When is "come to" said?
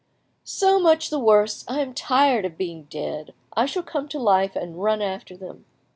3.83-4.17